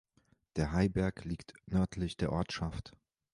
Der 0.55 0.71
Heiberg 0.71 1.25
liegt 1.25 1.53
nördlich 1.67 2.17
der 2.17 2.31
Ortschaft. 2.31 2.95